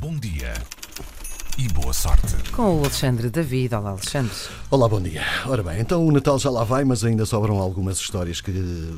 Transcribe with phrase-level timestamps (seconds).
[0.00, 0.54] Bom dia
[1.58, 2.34] e boa sorte.
[2.52, 3.74] Com o Alexandre David.
[3.74, 4.32] Olá, Alexandre.
[4.70, 5.22] Olá, bom dia.
[5.46, 8.50] Ora bem, então o Natal já lá vai, mas ainda sobram algumas histórias que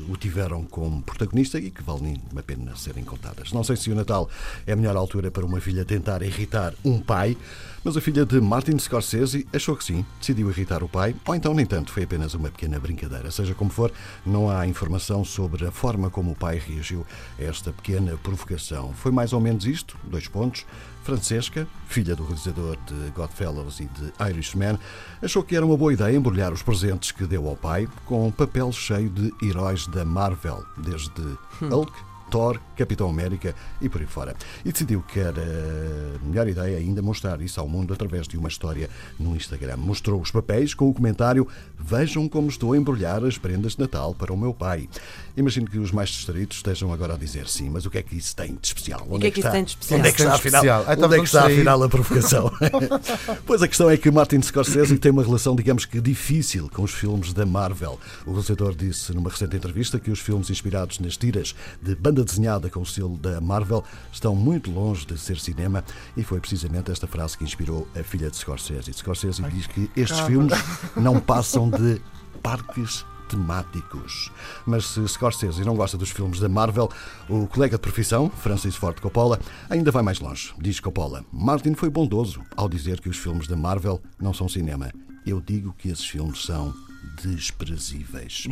[0.09, 3.53] o tiveram como protagonista e que valem a pena serem contadas.
[3.53, 4.29] Não sei se o Natal
[4.67, 7.37] é a melhor altura para uma filha tentar irritar um pai,
[7.81, 11.53] mas a filha de Martin Scorsese achou que sim, decidiu irritar o pai, ou então
[11.53, 13.31] nem tanto, foi apenas uma pequena brincadeira.
[13.31, 13.89] Seja como for,
[14.25, 17.05] não há informação sobre a forma como o pai reagiu
[17.39, 18.91] a esta pequena provocação.
[18.93, 20.65] Foi mais ou menos isto, dois pontos.
[21.03, 24.77] Francesca, filha do realizador de Godfellows e de Irishman,
[25.21, 28.31] achou que era uma boa ideia embrulhar os presentes que deu ao pai com um
[28.31, 31.21] papel cheio de heróis da Marvel, desde
[31.61, 31.91] Hulk,
[32.29, 34.35] Thor, Capitão América e por aí fora.
[34.63, 38.47] E decidiu que era a melhor ideia ainda mostrar isso ao mundo através de uma
[38.47, 39.77] história no Instagram.
[39.77, 41.47] Mostrou os papéis com o comentário:
[41.79, 44.89] Vejam como estou a embrulhar as prendas de Natal para o meu pai.
[45.35, 48.15] Imagino que os mais distraídos estejam agora a dizer sim, mas o que é que
[48.15, 49.07] isso tem de especial?
[49.09, 49.51] o que é que isso está?
[49.51, 49.99] tem de especial?
[49.99, 50.63] Onde é que está, afinal?
[50.65, 52.51] Ah, onde é que está afinal a provocação?
[53.47, 56.91] pois a questão é que Martin Scorsese tem uma relação, digamos que difícil com os
[56.91, 57.99] filmes da Marvel.
[58.25, 62.69] O realizador disse numa recente entrevista que os filmes inspirados nas tiras de banda desenhada
[62.69, 65.83] com o selo da Marvel estão muito longe de ser cinema
[66.17, 68.91] e foi precisamente esta frase que inspirou a filha de Scorsese.
[68.93, 70.53] Scorsese diz que estes filmes
[70.95, 72.01] não passam de
[72.41, 74.31] parques temáticos.
[74.65, 76.89] Mas se Scorsese não gosta dos filmes da Marvel,
[77.29, 79.39] o colega de profissão, Francis Ford Coppola,
[79.69, 80.53] ainda vai mais longe.
[80.59, 84.91] Diz Coppola: Martin foi bondoso ao dizer que os filmes da Marvel não são cinema.
[85.29, 86.73] Eu digo que esses filmes são
[87.21, 88.47] desprezíveis.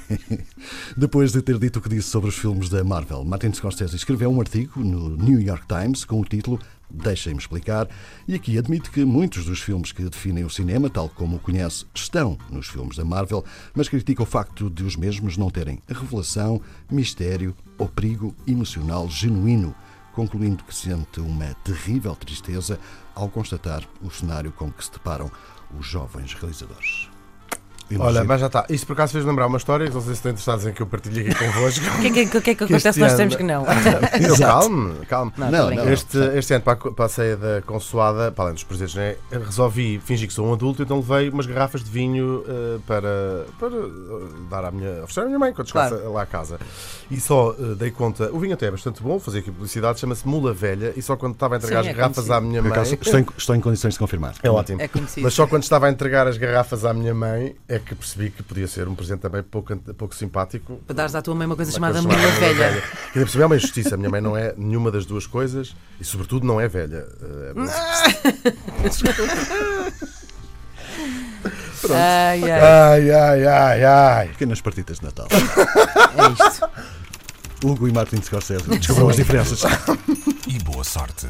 [0.96, 4.32] Depois de ter dito o que disse sobre os filmes da Marvel, Martin Scorsese escreveu
[4.32, 7.86] um artigo no New York Times com o título Deixem-me explicar,
[8.26, 11.84] e aqui admite que muitos dos filmes que definem o cinema, tal como o conhece,
[11.94, 13.44] estão nos filmes da Marvel,
[13.74, 19.74] mas critica o facto de os mesmos não terem revelação, mistério ou perigo emocional genuíno,
[20.12, 22.78] concluindo que sente uma terrível tristeza
[23.14, 25.30] ao constatar o cenário com que se deparam
[25.78, 27.11] os jovens realizadores.
[27.98, 28.64] Olha, mas já está.
[28.70, 30.86] Isso por acaso fez lembrar uma história, não sei se estão interessados em que eu
[30.86, 31.84] partilhe aqui convosco.
[31.98, 33.64] O que é que, o que, é que Que acontece nós temos que não?
[34.20, 35.32] Eu, calme, calme.
[35.36, 35.92] Não, Não, não.
[35.92, 39.16] Este, este ano, para a, para a ceia da consoada, para além dos presentes, né,
[39.30, 43.68] resolvi fingir que sou um adulto, então levei umas garrafas de vinho eh, para, para
[43.76, 46.12] eh, dar à minha, oferecer à minha mãe quando chegasse Claro.
[46.12, 46.58] lá a casa.
[47.10, 50.26] E só eh, dei conta, o vinho até é bastante bom, fazer aqui publicidade, chama-se
[50.26, 52.34] Mula Velha, e só quando estava a entregar Sim, as é garrafas conhecido.
[52.34, 52.72] à minha mãe.
[52.72, 54.34] acaso, estou, em, estou em condições de confirmar.
[54.42, 54.80] É ótimo.
[54.80, 55.22] É conhecido.
[55.24, 58.42] Mas só quando estava a entregar as garrafas à minha mãe é que percebi que
[58.42, 60.78] podia ser um presente também pouco, pouco simpático.
[60.86, 62.82] Para dares à tua mãe uma coisa Uma chamada mula chamada velha.
[63.12, 63.94] Que cima é uma injustiça.
[63.94, 67.06] A minha mãe não é nenhuma das duas coisas e, sobretudo, não é velha.
[67.22, 67.52] Eh,
[68.84, 68.90] é
[71.94, 74.28] Ai, ai, Ai, ai, ai, ai.
[74.28, 75.26] Pequenas partidas de Natal.
[75.32, 76.68] é isto.
[77.64, 79.62] Hugo e Martin Scorsese descobriram as diferenças.
[80.46, 81.28] E boa sorte.